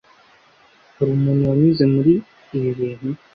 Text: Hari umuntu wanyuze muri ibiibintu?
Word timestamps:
Hari 0.95 1.11
umuntu 1.17 1.47
wanyuze 1.49 1.83
muri 1.93 2.13
ibiibintu? 2.57 3.09